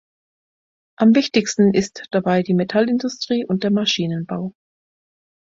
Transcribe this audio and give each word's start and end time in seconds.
Am 0.97 1.13
wichtigsten 1.13 1.75
ist 1.75 2.05
dabei 2.09 2.41
die 2.41 2.55
Metallindustrie 2.55 3.45
und 3.45 3.63
der 3.63 3.69
Maschinenbau. 3.69 4.55